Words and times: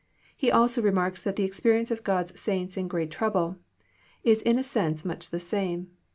—He 0.35 0.49
also 0.51 0.81
remarks 0.81 1.21
that 1.21 1.35
the 1.35 1.43
experience 1.43 1.91
of 1.91 2.03
God's 2.03 2.39
saints 2.39 2.75
in 2.75 2.87
great 2.87 3.11
trouble, 3.11 3.57
is 4.23 4.41
in 4.41 4.57
a 4.57 4.63
sense 4.63 5.05
much 5.05 5.29
the 5.29 5.39
same. 5.39 5.91